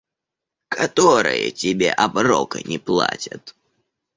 [0.69, 3.53] Которые тебе оброка не платят?